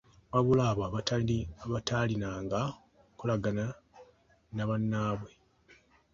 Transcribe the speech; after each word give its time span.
Wabula 0.33 0.63
abo 0.69 0.81
abataalinanga 1.65 2.61
nkolagana 3.13 3.65
na 4.55 4.63
bannaabwe. 4.69 5.31